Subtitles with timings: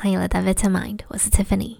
[0.00, 1.78] 欢迎来到 Vitamind，我是 Tiffany。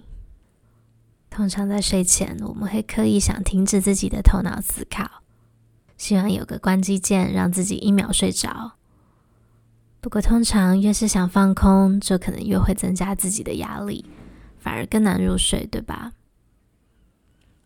[1.29, 5.23] 通常在睡前，我们会刻意想停止自己的头脑思考，
[5.95, 8.73] 希望有个关机键，让自己一秒睡着。
[10.01, 14.03] 不过，通常越是想放空，就可能越会增加自己的压力，
[14.57, 16.11] 反而更难入睡，对吧？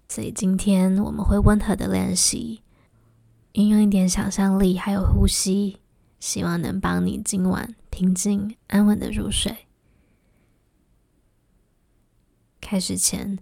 [0.08, 2.62] 所以今天我们会温和的练习，
[3.54, 5.80] 运用一点想象力，还有呼吸，
[6.20, 9.66] 希望能帮你今晚平静安稳的入睡。
[12.64, 13.38] 开始前，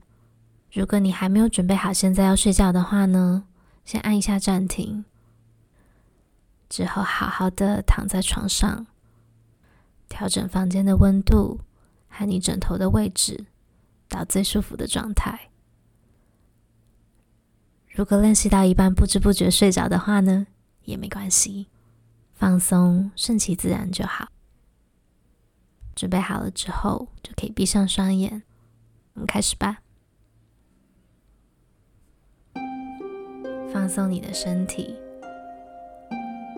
[0.73, 3.45] 如果你还没有准备好现在要睡觉的话呢，
[3.85, 5.05] 先按一下暂停，
[6.67, 8.87] 之后好好的躺在床上，
[10.09, 11.59] 调整房间的温度
[12.09, 13.45] 和你枕头的位置
[14.09, 15.51] 到最舒服的状态。
[17.91, 20.47] 如果练习到一半不知不觉睡着的话呢，
[20.85, 21.67] 也没关系，
[22.33, 24.29] 放松顺其自然就好。
[25.95, 28.41] 准备好了之后，就可以闭上双眼，
[29.13, 29.79] 我们开始吧。
[33.71, 34.95] 放松你的身体，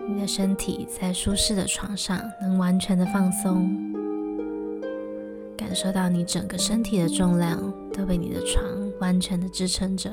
[0.08, 3.70] 你的身体在舒适的床上能完全的放松，
[5.56, 7.58] 感受到你整个身体的重量
[7.92, 8.64] 都被你的床
[9.00, 10.12] 完全的支撑着。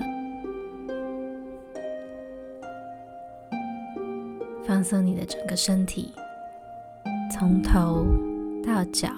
[4.64, 6.14] 放松你的整个身体，
[7.32, 8.06] 从头
[8.64, 9.10] 到脚，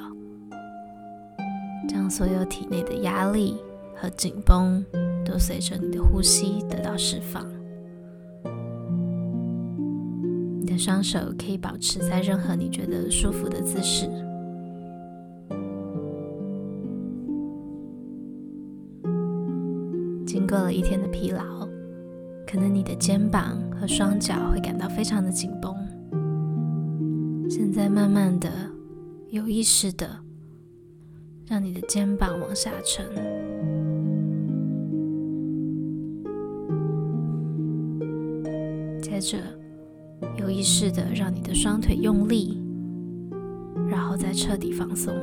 [1.87, 3.57] 将所有体内的压力
[3.95, 4.83] 和紧绷
[5.25, 7.45] 都随着你的呼吸得到释放。
[10.59, 14.09] 你的双手可以保持在任何你觉得舒服的姿势。
[20.25, 21.67] 经过了一天的疲劳，
[22.47, 25.75] 可能你的肩膀和双脚会感到非常的紧绷。
[27.49, 28.49] 现在慢慢的、
[29.29, 30.09] 有意识的，
[31.45, 33.05] 让你的肩膀往下沉，
[39.01, 39.37] 接着。
[40.37, 42.61] 有意识的让你的双腿用力，
[43.89, 45.13] 然后再彻底放松。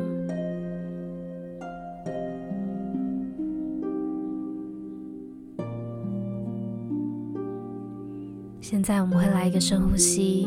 [8.61, 10.47] 现在我们会来一个深呼吸，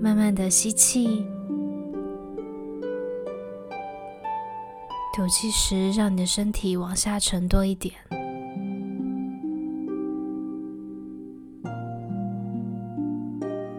[0.00, 1.26] 慢慢的吸气，
[5.14, 7.94] 吐气时让你的身体往下沉多一点。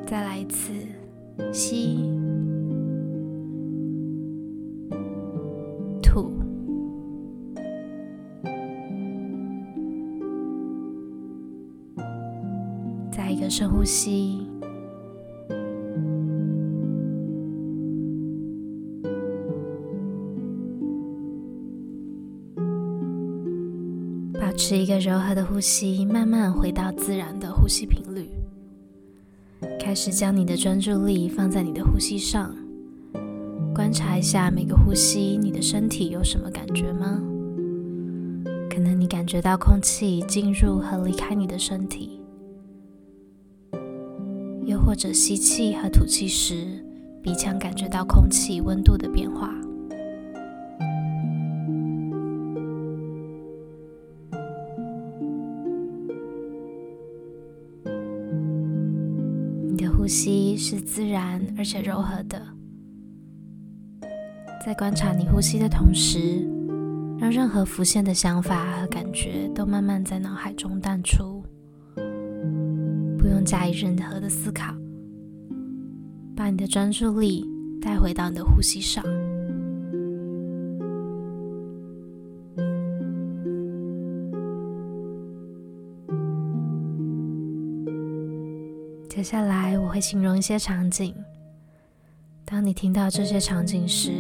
[0.06, 0.72] 再来一次，
[1.52, 1.98] 吸，
[6.04, 6.32] 吐，
[13.12, 14.43] 再一个深呼吸，
[24.66, 28.30] 持一个柔和的呼吸，慢慢回到自然的呼吸频率。
[29.78, 32.56] 开始将你的专注力放在你的呼吸上，
[33.76, 37.22] 观察一下每个呼吸，你的身体有什么感觉吗？
[38.70, 42.22] 可能你感觉到空气进入和离开你的身体，
[44.66, 46.86] 又或者吸气和吐气时，
[47.22, 49.54] 鼻腔感觉到空气温度的变化。
[60.04, 62.38] 呼吸是自然而且柔和的，
[64.66, 66.46] 在观察你呼吸的同时，
[67.18, 71.42] 让任何浮现的想法和感觉都慢慢在脑海中淡出，
[73.18, 74.76] 不用加以任何的思考，
[76.36, 77.50] 把你的专注力
[77.82, 79.02] 带回到你的呼吸上。
[89.24, 91.16] 接下来我会形容一些场景。
[92.44, 94.12] 当你听到这些场景时，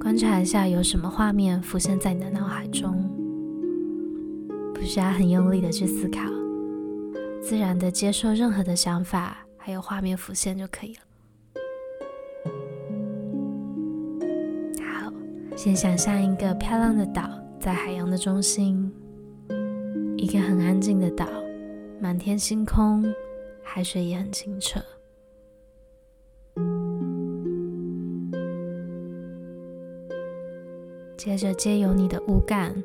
[0.00, 3.06] 观察一下有什么画面浮现在你的脑海中。
[4.72, 6.22] 不需要很用力的去思考，
[7.42, 11.02] 自然的接受任何的想法还有画面浮现就可以了。
[14.82, 15.12] 好，
[15.54, 17.28] 先想象一个漂亮的岛
[17.60, 18.90] 在海洋的中心，
[20.16, 21.26] 一个很安静的岛，
[22.00, 23.04] 满天星空。
[23.62, 24.80] 海水也很清澈。
[31.16, 32.82] 接着，借由你的五感，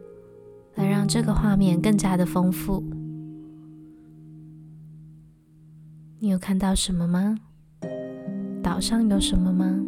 [0.75, 2.83] 来让这个画面更加的丰富。
[6.19, 7.37] 你有看到什么吗？
[8.63, 9.84] 岛上有什么吗？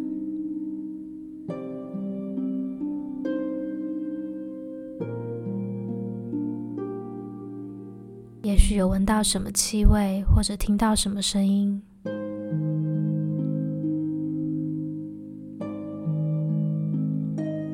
[8.68, 11.80] 许有闻到什么气味，或者听到什么声音。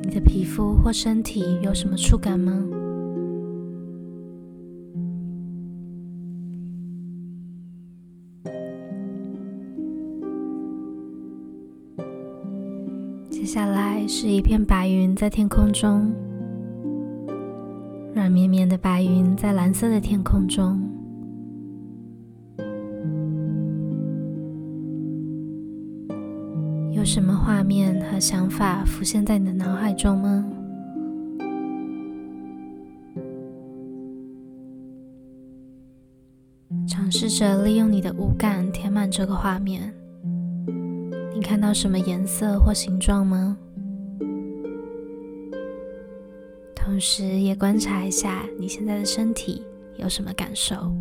[0.03, 2.65] 你的皮肤或身体有什么触感吗？
[13.29, 16.09] 接下来是一片白云在天空中。
[18.13, 20.84] 软绵绵的白云在蓝色的天空中，
[27.05, 30.43] 有什么画面和想法浮现在你的脑海中吗？
[36.87, 39.93] 尝试着利用你的五感填满这个画面。
[41.35, 43.55] 你看到什么颜色或形状吗？
[46.73, 49.61] 同时也观察一下你现在的身体
[49.97, 50.91] 有什么感受。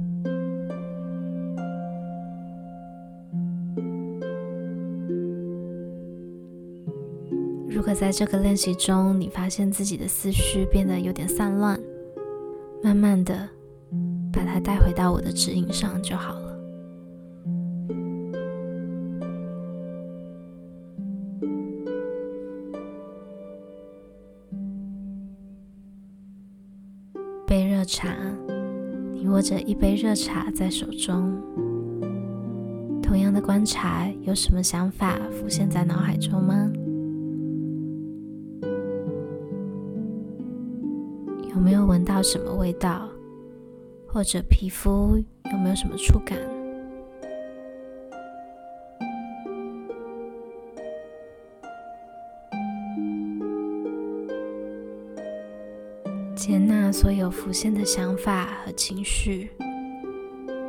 [7.94, 11.78] 在这个练习中你发现自己的思绪变得有点散乱，
[12.82, 13.48] 慢慢的
[14.32, 16.58] 把它带回到我的指引上就好了。
[27.46, 28.08] 杯热茶，
[29.12, 31.32] 你握着一杯热茶在手中。
[33.00, 36.68] 同样的观察，有什么想法浮现在脑海中吗？
[41.54, 43.08] 有没有闻到什么味道？
[44.08, 45.16] 或者皮肤
[45.52, 46.36] 有没有什么触感？
[56.34, 59.48] 接纳所有浮现的想法和情绪，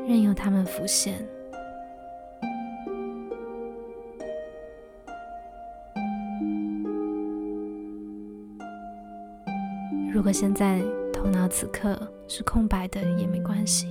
[0.07, 1.27] 任由它们浮现。
[10.37, 10.83] 现在
[11.13, 11.97] 头脑此刻
[12.27, 13.87] 是空白的，也没关系。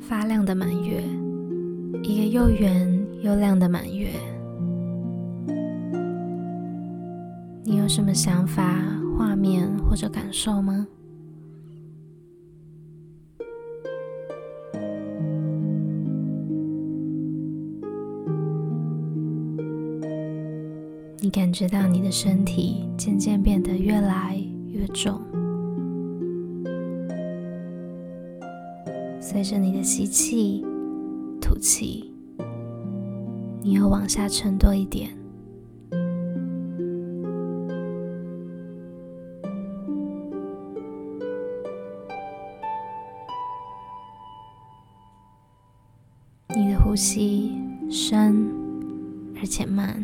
[0.00, 1.02] 发亮的满月，
[2.02, 4.08] 一个又圆又亮的满月。
[7.62, 8.82] 你有什么想法、
[9.18, 10.86] 画面或者感受吗？
[21.54, 24.36] 直到你的身体渐渐变得越来
[24.66, 25.20] 越重。
[29.20, 30.66] 随着你的吸气、
[31.40, 32.12] 吐气，
[33.62, 35.10] 你又往下沉多一点。
[46.56, 47.52] 你的呼吸
[47.88, 48.44] 深
[49.36, 50.02] 而且慢。